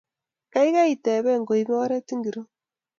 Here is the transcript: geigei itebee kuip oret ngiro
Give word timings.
geigei 0.55 0.87
itebee 0.93 1.37
kuip 1.47 1.69
oret 1.83 2.07
ngiro 2.17 2.43